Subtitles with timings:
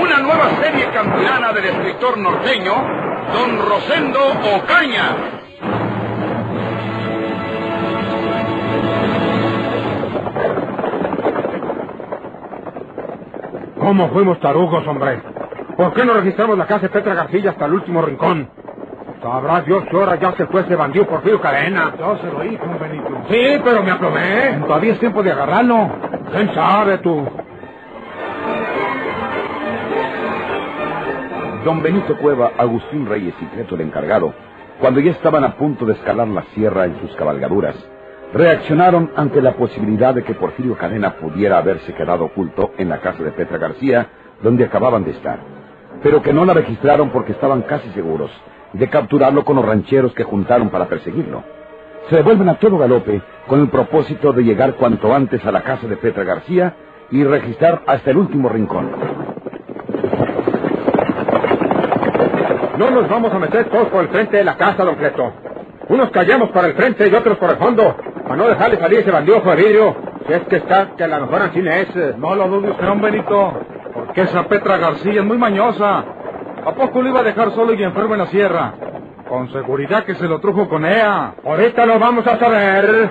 [0.00, 2.72] Una nueva serie campilana del escritor norteño,
[3.32, 4.20] don Rosendo
[4.56, 5.16] Ocaña.
[13.78, 15.20] ¿Cómo fuimos tarugos, hombre?
[15.76, 18.50] ¿Por qué no registramos la casa de Petra García hasta el último rincón?
[19.22, 21.94] Sabrá Dios qué hora ya se fue ese bandido Porfirio Cadena.
[21.98, 23.08] Yo se lo hice, un Benito.
[23.28, 24.60] Sí, pero me aplomé.
[24.64, 25.90] Todavía es tiempo de agarrarlo.
[26.30, 27.26] ¿Quién sabe tú?
[31.64, 34.32] Don Benito Cueva, Agustín Reyes y Creto el encargado,
[34.80, 37.74] cuando ya estaban a punto de escalar la sierra en sus cabalgaduras,
[38.32, 43.24] reaccionaron ante la posibilidad de que Porfirio Cadena pudiera haberse quedado oculto en la casa
[43.24, 44.06] de Petra García,
[44.40, 45.40] donde acababan de estar,
[46.02, 48.30] pero que no la registraron porque estaban casi seguros
[48.72, 51.42] de capturarlo con los rancheros que juntaron para perseguirlo.
[52.08, 55.88] Se devuelven a todo galope con el propósito de llegar cuanto antes a la casa
[55.88, 56.74] de Petra García
[57.10, 58.90] y registrar hasta el último rincón.
[62.78, 65.32] No nos vamos a meter todos por el frente de la casa, don Cleto.
[65.88, 69.10] Unos callamos por el frente y otros por el fondo, para no dejarle salir ese
[69.10, 69.96] bandido de vidrio.
[70.24, 72.16] Si es que está, que a la mejor así es.
[72.18, 73.52] No lo dudes, don Benito.
[73.92, 76.04] Porque esa Petra García es muy mañosa.
[76.64, 78.74] ¿A poco lo iba a dejar solo y enfermo en la sierra?
[79.28, 81.34] Con seguridad que se lo trujo con ella.
[81.44, 83.10] Ahorita lo vamos a saber.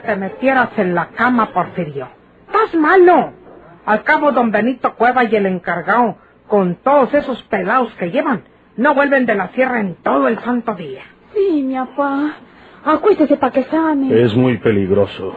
[0.00, 2.08] Que te metieras en la cama, Porfirio.
[2.46, 3.32] Estás malo.
[3.84, 6.16] Al cabo, don Benito Cueva y el encargado,
[6.48, 8.44] con todos esos pelados que llevan,
[8.76, 11.02] no vuelven de la sierra en todo el santo día.
[11.34, 12.36] Sí, mi papá.
[12.84, 14.22] Acuéstese para que sane.
[14.22, 15.34] Es muy peligroso.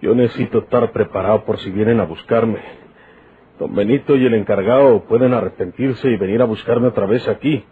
[0.00, 2.60] Yo necesito estar preparado por si vienen a buscarme.
[3.58, 7.64] Don Benito y el encargado pueden arrepentirse y venir a buscarme otra vez aquí.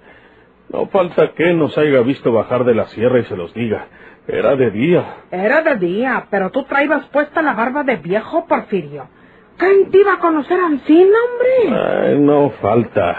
[0.71, 3.87] No falta que él nos haya visto bajar de la sierra y se los diga.
[4.29, 5.17] Era de día.
[5.31, 9.09] Era de día, pero tú traías puesta la barba de viejo, Porfirio.
[9.57, 12.11] ¿Quién te iba a conocer a Ancina, hombre?
[12.11, 13.17] Ay, no falta.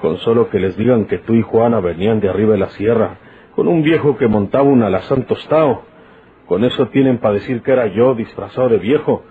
[0.00, 3.16] Con solo que les digan que tú y Juana venían de arriba de la sierra,
[3.56, 5.82] con un viejo que montaba un alazán tostado.
[6.46, 9.24] Con eso tienen para decir que era yo disfrazado de viejo.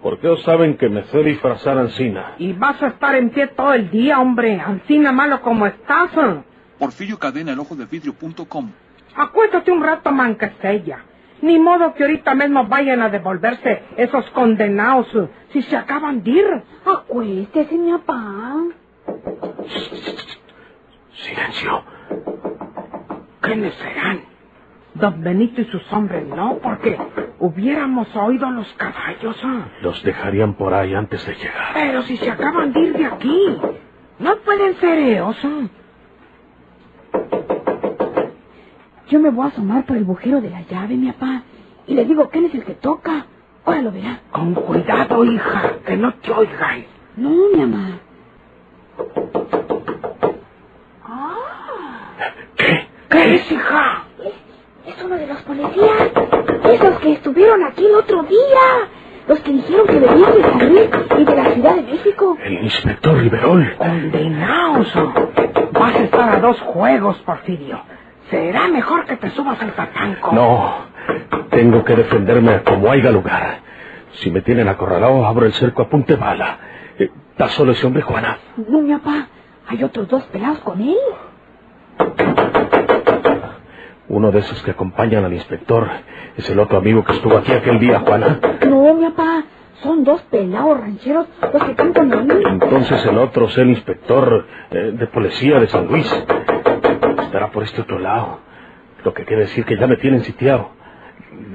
[0.00, 2.34] Porque ellos saben que me sé disfrazar Ancina.
[2.38, 4.60] Y vas a estar en pie todo el día, hombre.
[4.60, 6.12] Ancina malo como estás.
[6.78, 8.70] Porfirio Cadena, el ojo de vidrio.com.
[9.16, 11.04] Acuéstate un rato, manquestella.
[11.42, 15.08] Ni modo que ahorita mismo vayan a devolverse esos condenados
[15.52, 16.62] si se acaban de ir.
[16.86, 18.54] Acuéstese, mi papá.
[21.14, 21.84] Silencio.
[23.40, 24.20] ¿Quiénes serán?
[24.94, 26.98] Don Benito y sus hombres, no, porque
[27.38, 29.36] hubiéramos oído los caballos.
[29.42, 29.68] ¿ah?
[29.80, 31.72] Los dejarían por ahí antes de llegar.
[31.74, 33.58] Pero si se acaban de ir de aquí,
[34.18, 35.36] no pueden ser ellos.
[35.44, 35.66] ¿ah?
[39.08, 41.42] Yo me voy a asomar por el bujero de la llave, mi papá.
[41.86, 43.26] Y le digo quién es el que toca.
[43.64, 44.20] Ahora lo verá.
[44.30, 46.84] Con cuidado, hija, que no te oigan.
[47.16, 47.98] No, mi mamá.
[52.56, 52.86] ¿Qué?
[53.10, 54.04] ¿Qué es, hija?
[54.24, 56.10] Es, es uno de los policías.
[56.64, 58.88] Esos que estuvieron aquí el otro día.
[59.28, 62.36] Los que dijeron que venían de Luis y de la Ciudad de México.
[62.42, 63.74] El inspector Riverol.
[63.78, 64.92] Condenaos.
[65.72, 67.80] Vas a estar a dos juegos, Porfirio.
[68.32, 70.32] Será mejor que te subas al tatanco.
[70.32, 70.86] No.
[71.50, 73.58] Tengo que defenderme como haya lugar.
[74.14, 76.58] Si me tienen acorralado, abro el cerco a punta de bala.
[76.98, 78.38] Eh, ¿Está solo ese hombre, Juana?
[78.56, 79.26] No, mi papá.
[79.68, 80.96] Hay otros dos pelados con él.
[84.08, 85.90] Uno de esos que acompañan al inspector
[86.34, 88.40] es el otro amigo que estuvo aquí aquel día, Juana.
[88.66, 89.44] No, mi papá.
[89.82, 92.42] Son dos pelados rancheros los que están con él.
[92.46, 96.24] Entonces el otro es el inspector eh, de policía de San Luis.
[97.32, 98.40] Estará por este otro lado.
[99.02, 100.68] Lo que quiere decir que ya me tienen sitiado.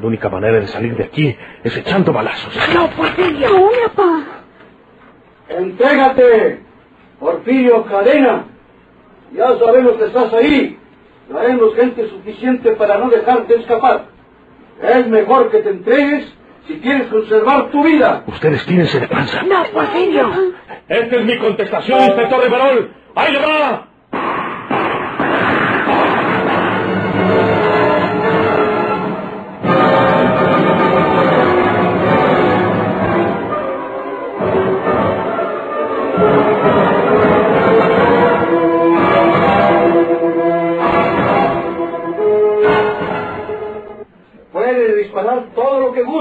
[0.01, 2.51] La única manera de salir de aquí es echando balazos.
[2.74, 3.47] No, Porfirio.
[3.47, 4.24] No, mi papá.
[5.50, 6.62] Entrégate,
[7.19, 8.45] Porfirio Cadena.
[9.33, 10.79] Ya sabemos que estás ahí.
[11.29, 14.06] Traemos gente suficiente para no dejarte escapar.
[14.81, 16.33] Es mejor que te entregues
[16.65, 18.23] si quieres conservar tu vida.
[18.25, 19.44] Ustedes tírense de panza.
[19.44, 20.27] No, Porfirio.
[20.88, 22.91] Esta es mi contestación, inspector Riverol.
[23.13, 23.87] ¡Ahí le va!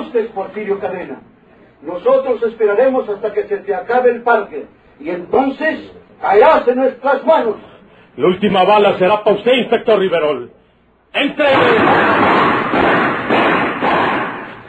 [0.07, 1.21] Asustes, Porfirio Cadena.
[1.83, 4.67] Nosotros esperaremos hasta que se te acabe el parque.
[4.99, 7.57] Y entonces caerás en nuestras manos.
[8.17, 10.51] La última bala será para usted, inspector Riverol.
[11.13, 11.47] ¡Entre!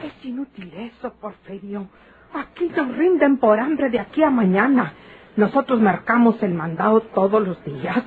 [0.05, 1.87] Es inútil eso, Porfirio.
[2.33, 4.93] Aquí nos rinden por hambre de aquí a mañana.
[5.37, 8.03] Nosotros marcamos el mandado todos los días.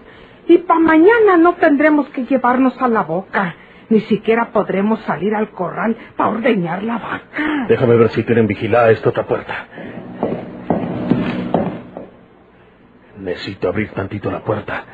[0.47, 3.55] Y para mañana no tendremos que llevarnos a la boca.
[3.91, 7.67] Ni siquiera podremos salir al corral para ordeñar la vaca.
[7.69, 9.67] Déjame ver si tienen vigilada esta otra puerta.
[13.19, 14.85] Necesito abrir tantito la puerta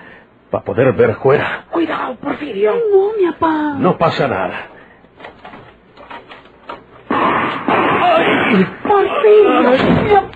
[0.50, 1.66] para poder ver fuera.
[1.70, 2.72] Cuidado, Porfirio.
[2.90, 3.74] No, mi papá.
[3.78, 4.66] No pasa nada.
[8.82, 10.30] Porfirio.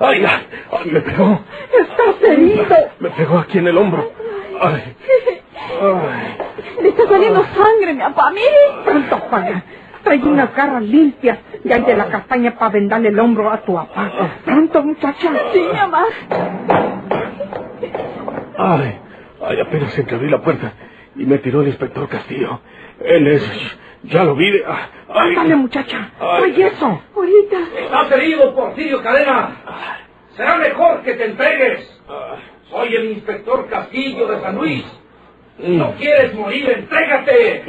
[0.00, 0.46] ¡Ay, ay!
[0.70, 1.40] ay, me pegó!
[1.80, 2.76] Estás herido.
[3.00, 4.12] Me pegó aquí en el hombro.
[4.60, 4.96] ¡Ay!
[5.82, 6.45] ¡Ay!
[6.82, 8.30] Le está saliendo sangre, mi papá.
[8.30, 8.82] Mire.
[8.84, 9.64] Pronto, Juana.
[10.02, 13.74] Trae unas garras limpias y hay de la castaña para vendarle el hombro a tu
[13.74, 14.12] papá.
[14.44, 15.32] Pronto, muchacha.
[15.52, 16.04] Sí, mi mamá.
[18.58, 18.98] ¡Ay!
[19.44, 19.60] ¡Ay!
[19.60, 20.72] Apenas entreabrí la puerta
[21.16, 22.60] y me tiró el inspector Castillo.
[23.00, 23.42] Él es...
[24.04, 24.48] Ya lo vi.
[24.66, 25.34] ah, ¡Ay!
[25.34, 26.10] Dale, muchacha.
[26.20, 26.52] Ay.
[26.52, 27.02] Trae eso.
[27.14, 27.56] Ahorita.
[27.80, 29.50] ¿Estás herido, Porfirio Cadena?
[30.36, 32.00] Será mejor que te entregues.
[32.70, 34.84] Soy el inspector Castillo de San Luis.
[35.58, 37.64] No quieres morir, entrégate.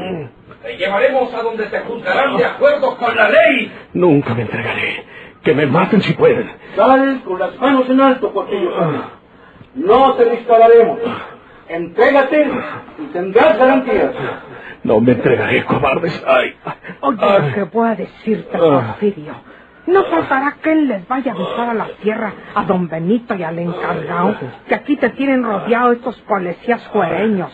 [0.63, 3.71] Te llevaremos a donde te juzgarán de acuerdo con la ley.
[3.93, 5.05] Nunca me entregaré.
[5.43, 6.49] Que me maten si pueden.
[6.75, 9.09] Sal con las manos en alto, Porfirio Cadena.
[9.75, 10.99] No te dispararemos.
[11.69, 12.47] Entrégate
[12.99, 14.11] y tendrás garantías.
[14.83, 16.23] No me entregaré, cobardes.
[16.27, 16.55] ¡Ay!
[17.01, 17.41] Oye, Ay.
[17.49, 18.95] lo que voy a decirte, Ah.
[18.99, 19.33] Porfirio.
[19.87, 23.43] No faltará que él les vaya a avisar a la tierra, a don Benito y
[23.43, 24.35] al encargado,
[24.67, 27.51] que aquí te tienen rodeado estos policías juereños.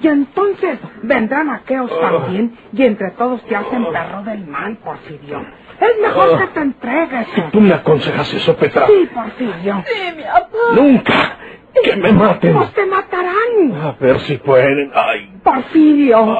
[0.00, 5.44] Y entonces vendrán aquellos también, y entre todos te hacen perro del mal, Porfirio.
[5.80, 7.28] Es mejor que te entregues.
[7.52, 8.86] ¿Tú me aconsejas eso, Petra?
[8.86, 9.84] Sí, Porfirio.
[9.86, 10.48] Sí, mi papá.
[10.74, 11.36] ¡Nunca!
[11.84, 12.54] ¡Que me maten!
[12.54, 13.74] Pues te matarán.
[13.82, 14.90] A ver si pueden.
[14.94, 15.30] ¡Ay!
[15.44, 16.36] Porfirio.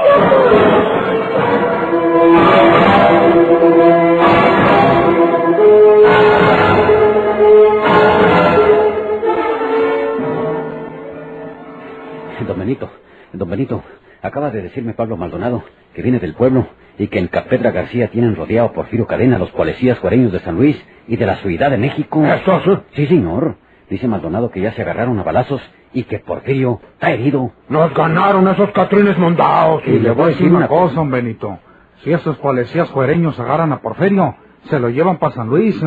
[12.47, 12.91] Don Benito,
[13.33, 13.83] don Benito,
[14.23, 15.65] acaba de decirme Pablo Maldonado
[15.95, 16.67] que viene del pueblo
[16.99, 20.57] y que en Capedra García tienen rodeado a Porfirio Cadena los policías juareños de San
[20.57, 22.25] Luis y de la Ciudad de México.
[22.25, 22.71] ¿Eso sí?
[22.93, 23.57] Sí, señor.
[23.89, 25.63] Dice Maldonado que ya se agarraron a balazos
[25.93, 27.53] y que Porfirio está herido.
[27.69, 29.83] Nos ganaron esos catrines mondados.
[29.87, 31.59] Y le voy a decir una cosa, don Benito.
[32.03, 35.81] Si esos policías juereños agarran a Porfirio, se lo llevan para San Luis,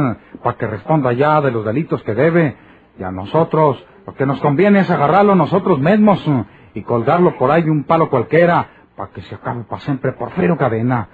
[0.43, 2.55] para que responda ya de los delitos que debe.
[2.97, 6.25] Y a nosotros, lo que nos conviene es agarrarlo nosotros mismos
[6.73, 11.09] y colgarlo por ahí un palo cualquiera, para que se acabe para siempre Porfirio Cadena.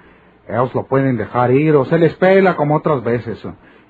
[0.48, 3.46] Ellos lo pueden dejar ir o se les pela como otras veces.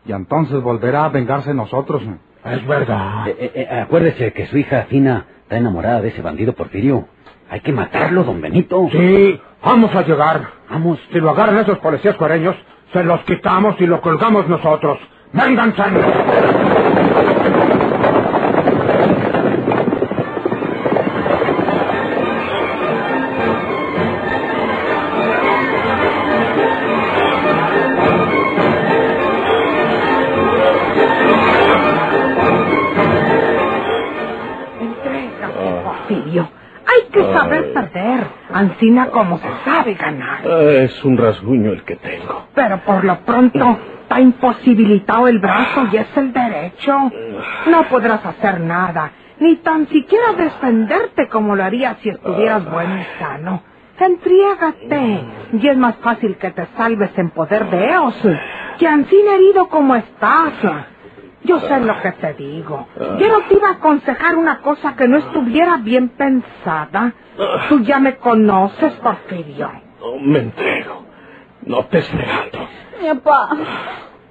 [0.07, 2.01] Y entonces volverá a vengarse nosotros.
[2.45, 3.27] Es verdad.
[3.27, 7.07] Eh, eh, eh, acuérdese que su hija Fina está enamorada de ese bandido Porfirio.
[7.51, 8.87] Hay que matarlo, don Benito.
[8.91, 10.41] Sí, vamos a llegar.
[10.67, 10.99] Vamos.
[11.13, 12.55] Si lo agarran esos policías cuareños,
[12.91, 14.97] se los quitamos y lo colgamos nosotros.
[15.31, 15.83] ¡Vénganse!
[39.11, 40.39] Como se sabe ganar.
[40.45, 42.47] Ah, Es un rasguño el que tengo.
[42.53, 47.11] Pero por lo pronto está imposibilitado el brazo y es el derecho.
[47.67, 53.19] No podrás hacer nada, ni tan siquiera defenderte como lo harías si estuvieras bueno y
[53.19, 53.63] sano.
[53.97, 55.19] Entriégate,
[55.53, 58.15] y es más fácil que te salves en poder de ellos
[58.79, 60.53] que Ancina herido como estás.
[61.45, 62.87] Yo sé lo que te digo.
[63.19, 67.13] Yo no te iba a aconsejar una cosa que no estuviera bien pensada.
[67.69, 69.71] Tú ya me conoces, Porfirio.
[69.99, 71.03] No me entrego.
[71.63, 72.67] No te negando.
[73.01, 73.49] Mi papá.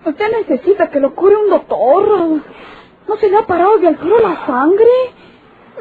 [0.04, 2.40] Usted necesita que lo cure un doctor.
[3.09, 4.87] ¿No se le ha parado de altura la sangre?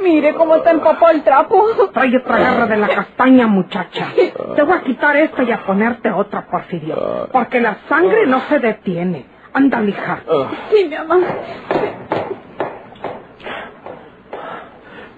[0.02, 1.64] Mire cómo está empapado el trapo.
[1.94, 4.08] Trae otra garra de la castaña, muchacha.
[4.56, 7.30] Te voy a quitar esta y a ponerte otra, Porfirio.
[7.32, 9.26] Porque la sangre no se detiene.
[9.54, 10.20] Anda, mija.
[10.72, 11.18] Sí, mi mamá.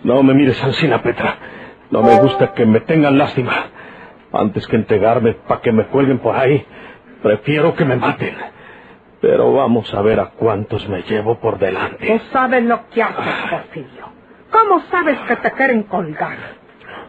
[0.04, 1.36] No me mires, Ancina Petra.
[1.89, 3.54] No me gusta que me tengan lástima.
[4.32, 6.65] Antes que entregarme para que me cuelguen por ahí,
[7.24, 8.36] prefiero que me maten.
[9.22, 12.06] Pero vamos a ver a cuántos me llevo por delante.
[12.06, 14.06] Tú sabes lo que haces, Porfirio.
[14.51, 16.38] ¿Cómo sabes que te quieren colgar?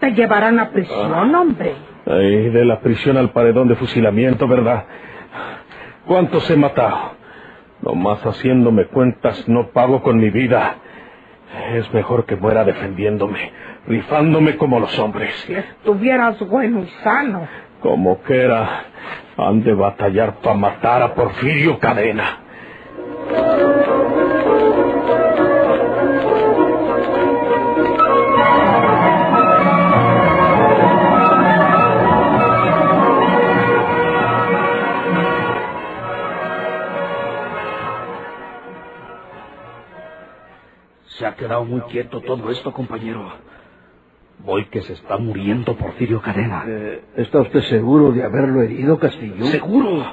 [0.00, 1.74] Te llevarán a prisión, hombre.
[2.06, 4.84] Ay, de la prisión al paredón de fusilamiento, ¿verdad?
[6.06, 7.16] ¿Cuántos he matado?
[7.82, 10.76] Nomás haciéndome cuentas no pago con mi vida.
[11.72, 13.52] Es mejor que muera defendiéndome,
[13.88, 15.34] rifándome como los hombres.
[15.46, 17.48] Si estuvieras bueno y sano.
[17.80, 18.84] Como quiera,
[19.36, 22.38] han de batallar para matar a Porfirio Cadena.
[41.18, 43.32] Se ha quedado muy quieto todo esto, compañero.
[44.44, 46.64] Voy que se está muriendo Porfirio Cadena.
[46.68, 49.46] Eh, ¿Está usted seguro de haberlo herido, Castillo?
[49.46, 50.04] ¿Seguro?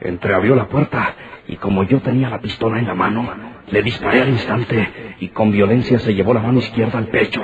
[0.00, 1.16] Entreabrió la puerta
[1.48, 3.28] y como yo tenía la pistola en la mano,
[3.68, 7.42] le disparé al instante y con violencia se llevó la mano izquierda al pecho.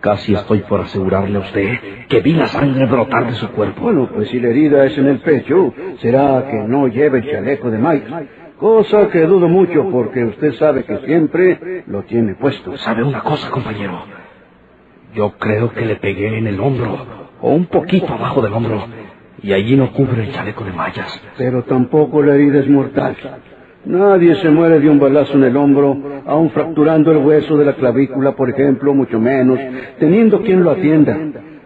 [0.00, 3.82] Casi estoy por asegurarle a usted que vi la sangre brotar de su cuerpo.
[3.82, 7.70] Bueno, pues si la herida es en el pecho, será que no lleva el chaleco
[7.70, 8.28] de Mike.
[8.58, 12.76] Cosa que dudo mucho porque usted sabe que siempre lo tiene puesto.
[12.78, 14.02] ¿Sabe una cosa, compañero?
[15.14, 16.98] Yo creo que le pegué en el hombro,
[17.40, 18.84] o un poquito abajo del hombro,
[19.42, 21.22] y allí no cubre el chaleco de mallas.
[21.36, 23.16] Pero tampoco la herida es mortal.
[23.84, 25.96] Nadie se muere de un balazo en el hombro,
[26.26, 29.60] aun fracturando el hueso de la clavícula, por ejemplo, mucho menos,
[30.00, 31.16] teniendo quien lo atienda.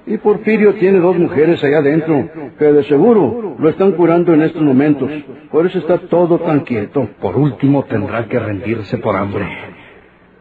[0.07, 2.29] Y Porfirio tiene dos mujeres allá adentro,
[2.59, 5.11] que de seguro lo están curando en estos momentos.
[5.51, 7.09] Por eso está todo tan quieto.
[7.21, 9.47] Por último, tendrá que rendirse por hambre.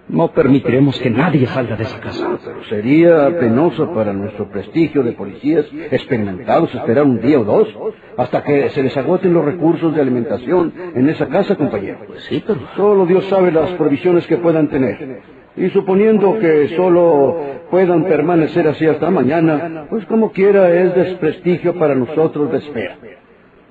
[0.08, 2.38] No permitiremos que nadie salga de esa casa.
[2.44, 7.70] Pero sería penoso para nuestro prestigio de policías experimentados esperar un día o dos
[8.18, 12.00] hasta que se les agoten los recursos de alimentación en esa casa, compañero.
[12.08, 12.60] Pues sí, pero...
[12.76, 15.22] Solo Dios sabe las provisiones que puedan tener.
[15.58, 17.38] Y suponiendo que solo
[17.70, 22.98] puedan permanecer así hasta mañana, pues como quiera es desprestigio para nosotros de espera.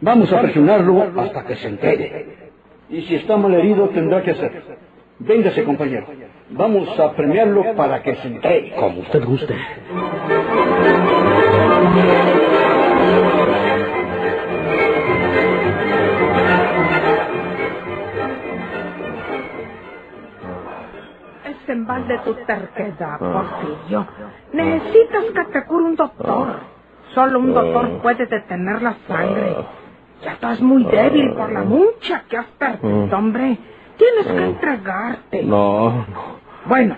[0.00, 2.26] Vamos a presionarlo hasta que se entere.
[2.88, 4.60] Y si está mal herido, tendrá que hacerlo.
[5.20, 6.06] Véngase, compañero.
[6.50, 8.72] Vamos a premiarlo para que se entregue.
[8.72, 9.54] Como usted guste.
[21.72, 24.06] En balde tu terquedad, Porfirio.
[24.52, 26.60] Necesitas que te cure un doctor.
[27.14, 29.56] Solo un doctor puede detener la sangre.
[30.22, 33.58] Ya estás muy débil por la mucha que has perdido, hombre.
[33.96, 35.42] Tienes que entregarte.
[35.42, 36.40] No, no.
[36.66, 36.96] Bueno,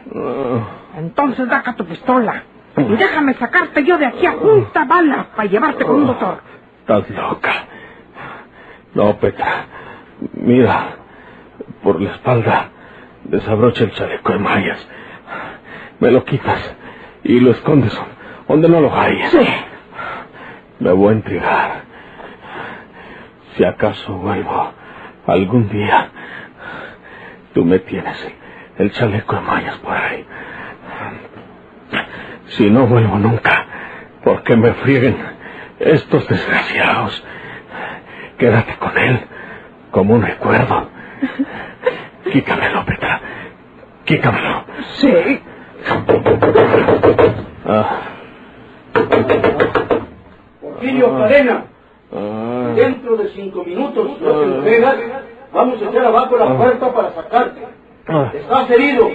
[0.97, 2.43] entonces saca tu pistola.
[2.77, 6.41] Y déjame sacarte yo de aquí a junta bala para llevarte con un doctor.
[6.81, 7.53] Estás loca.
[8.95, 9.67] No, Petra.
[10.35, 10.97] Mira,
[11.83, 12.71] por la espalda
[13.25, 14.89] desabrocha el chaleco de mallas.
[16.01, 16.75] Me lo quitas
[17.25, 17.99] y lo escondes
[18.49, 19.31] donde no lo hayas.
[19.31, 19.49] Sí.
[20.81, 21.83] Me voy a entregar.
[23.57, 24.73] Si acaso vuelvo
[25.27, 26.11] algún día,
[27.55, 30.27] tú me tienes el, el chaleco de mallas por ahí.
[32.49, 33.67] Si no vuelvo nunca,
[34.25, 35.17] porque me frieguen
[35.79, 37.25] estos desgraciados,
[38.39, 39.21] quédate con él
[39.91, 40.91] como un recuerdo.
[42.33, 43.21] Quítamelo, Petra.
[44.05, 44.65] Quítamelo.
[44.97, 45.41] Sí.
[47.65, 48.01] Ah,
[50.61, 51.65] Porfirio Cadena,
[52.13, 54.97] ah, dentro de cinco minutos no te entregas,
[55.53, 57.67] vamos a echar abajo la puerta para sacarte.
[58.09, 59.09] ah, Estás herido,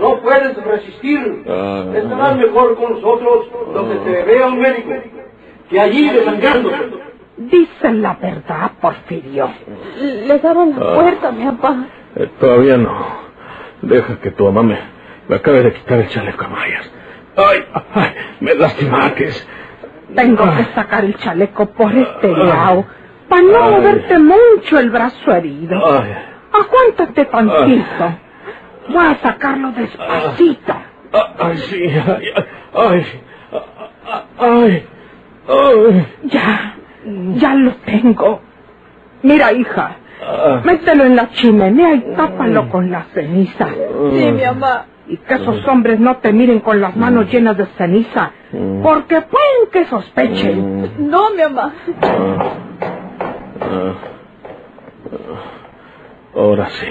[0.00, 1.44] no puedes resistir.
[1.48, 1.84] Ah.
[1.94, 4.90] Estarás mejor con nosotros donde te vea un médico
[5.70, 7.04] que allí desangrándote.
[7.36, 9.48] Dicen la verdad, Porfirio.
[10.00, 11.76] Les abro la puerta, mi papá.
[12.16, 13.24] Eh, todavía no.
[13.82, 14.78] Deja que tu mamá me,
[15.28, 16.90] me acabe de quitar el chaleco de mallas.
[17.36, 19.48] Ay, ay, me lastimates.
[20.14, 22.84] Tengo que sacar el chaleco por este lado
[23.28, 25.76] para no moverte mucho el brazo herido.
[25.86, 26.14] Ay,
[26.52, 28.18] Aguántate tantito.
[28.88, 30.74] Voy a sacarlo despacito.
[31.40, 32.42] ay, sí, ay, ay,
[32.74, 33.06] ay,
[34.38, 34.86] ay,
[35.48, 36.06] ay.
[36.24, 36.74] Ya,
[37.34, 38.40] ya lo tengo.
[39.22, 39.96] Mira, hija.
[40.64, 43.68] Mételo en la chimenea y tápalo con la ceniza.
[43.68, 44.86] Sí, mi mamá.
[45.06, 48.30] Y que esos hombres no te miren con las manos llenas de ceniza,
[48.82, 51.10] porque pueden que sospechen.
[51.10, 51.72] No, mi mamá.
[52.02, 52.52] Ah,
[53.60, 53.92] ah,
[56.36, 56.86] Ahora sí,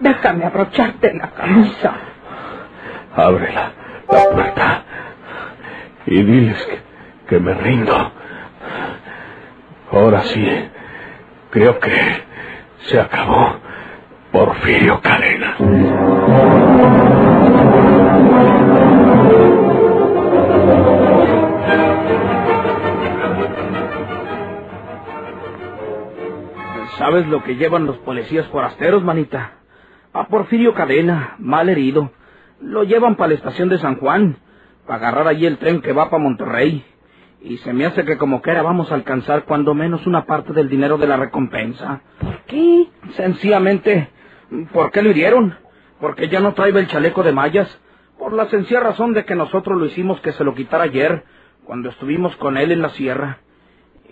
[0.00, 1.92] Déjame abrocharte la camisa.
[3.16, 3.72] abre la,
[4.10, 4.82] la puerta
[6.06, 6.78] y diles que,
[7.28, 8.12] que me rindo.
[9.92, 10.48] Ahora sí,
[11.50, 11.90] creo que
[12.86, 13.56] se acabó
[14.32, 15.56] Porfirio Cadena.
[26.98, 29.52] ¿Sabes lo que llevan los policías forasteros, manita?
[30.12, 32.12] A Porfirio Cadena, mal herido.
[32.60, 34.36] Lo llevan para la estación de San Juan,
[34.86, 36.84] para agarrar allí el tren que va para Monterrey.
[37.42, 40.68] Y se me hace que como quiera vamos a alcanzar cuando menos una parte del
[40.68, 42.02] dinero de la recompensa.
[42.20, 42.88] ¿Por qué?
[43.16, 44.10] Sencillamente,
[44.72, 45.56] ¿por qué lo hirieron?
[46.00, 47.80] Porque ya no trae el chaleco de mallas.
[48.18, 51.24] Por la sencilla razón de que nosotros lo hicimos que se lo quitara ayer,
[51.64, 53.38] cuando estuvimos con él en la sierra.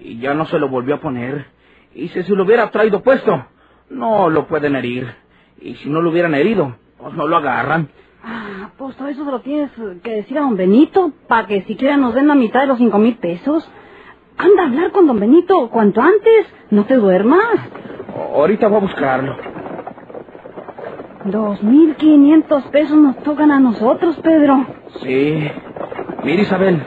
[0.00, 1.46] Y ya no se lo volvió a poner.
[1.94, 3.46] Y si se lo hubiera traído puesto,
[3.90, 5.14] no lo pueden herir.
[5.60, 7.88] Y si no lo hubieran herido, pues no lo agarran.
[8.30, 9.70] Ah, pues todo eso se lo tienes
[10.02, 12.98] que decir a don Benito, para que siquiera nos den la mitad de los cinco
[12.98, 13.66] mil pesos.
[14.36, 17.42] Anda a hablar con don Benito cuanto antes, no te duermas.
[18.34, 19.34] Ahorita voy a buscarlo.
[21.24, 24.66] Dos mil quinientos pesos nos tocan a nosotros, Pedro.
[25.02, 25.50] Sí.
[26.22, 26.82] Mira, Isabel,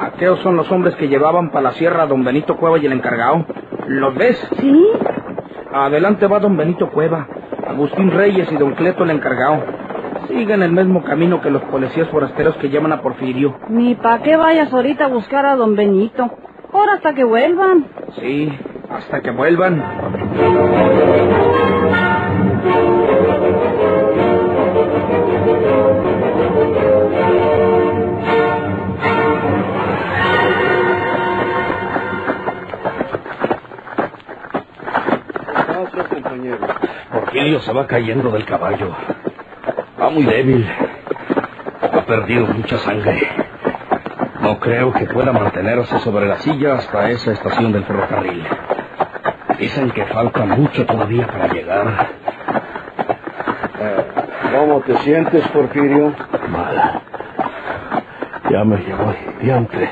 [0.00, 2.92] aquellos son los hombres que llevaban para la sierra a don Benito Cueva y el
[2.92, 3.44] encargado.
[3.88, 4.48] ¿Los ves?
[4.60, 4.86] ¿Sí?
[5.72, 7.26] Adelante va don Benito Cueva,
[7.66, 9.87] Agustín Reyes y don Cleto el encargado.
[10.28, 13.58] Siguen el mismo camino que los policías forasteros que llaman a Porfirio.
[13.70, 16.30] Ni pa' qué vayas ahorita a buscar a don Benito.
[16.70, 17.86] Ahora hasta que vuelvan.
[18.20, 18.52] Sí,
[18.90, 19.82] hasta que vuelvan.
[36.06, 36.58] compañero?
[37.12, 38.94] Porfirio se va cayendo del caballo.
[40.08, 40.66] Va muy débil.
[41.82, 43.28] Ha perdido mucha sangre.
[44.40, 48.42] No creo que pueda mantenerse sobre la silla hasta esa estación del ferrocarril.
[49.58, 52.08] Dicen que falta mucho todavía para llegar.
[53.80, 54.06] Eh,
[54.50, 56.14] ¿Cómo te sientes, Porfirio?
[56.48, 57.02] Mal.
[58.50, 59.90] Ya me llevó el diantre.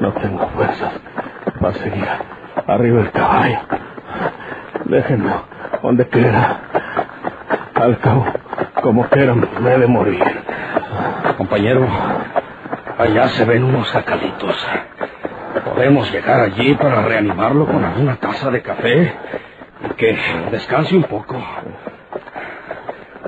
[0.00, 0.94] No tengo fuerzas
[1.60, 2.08] para seguir
[2.66, 3.58] arriba del caballo.
[4.86, 5.30] Déjenme
[5.82, 6.60] donde quiera.
[7.74, 8.26] Al cabo,
[8.82, 10.22] como quiera, me he de morir.
[11.38, 11.86] Compañero,
[12.98, 14.54] allá se ven unos sacalitos.
[15.64, 19.14] Podemos llegar allí para reanimarlo con alguna taza de café
[19.84, 20.18] y que
[20.50, 21.40] descanse un poco.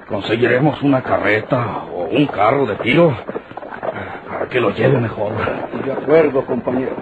[0.09, 3.17] Conseguiremos una carreta o un carro de tiro
[4.29, 5.33] para que lo lleve mejor.
[5.85, 6.97] De acuerdo, compañero.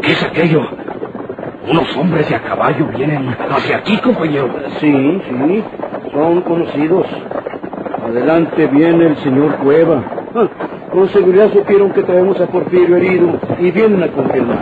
[0.00, 0.83] ¿Qué es aquello?
[1.66, 4.50] Unos hombres de a caballo vienen hacia aquí, compañero.
[4.80, 5.64] Sí, sí,
[6.12, 7.06] son conocidos.
[8.04, 10.04] Adelante viene el señor Cueva.
[10.34, 10.48] Ah,
[10.92, 14.58] con seguridad supieron que traemos a Porfirio herido y vienen a confirmar.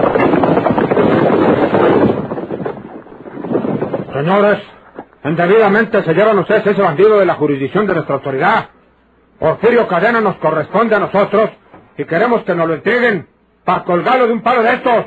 [4.13, 4.59] Señores,
[5.25, 8.69] indebidamente se llevan ustedes ese bandido de la jurisdicción de nuestra autoridad.
[9.41, 11.51] Porfirio Cadena nos corresponde a nosotros
[11.99, 13.27] y queremos que nos lo entreguen
[13.65, 15.07] para colgarlo de un palo de estos.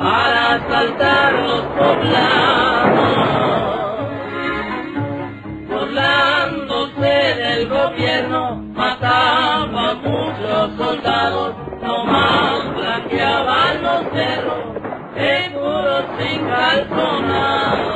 [0.00, 3.18] para asaltar los poblados,
[5.68, 14.64] burlándose del gobierno, mataba a muchos soldados, nomás blanqueaban los cerros,
[15.14, 17.89] seguros sin calzonar.